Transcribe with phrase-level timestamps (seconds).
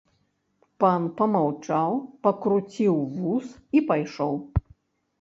[0.83, 1.91] Пан памаўчаў,
[2.25, 4.35] пакруціў вус і пайшоў.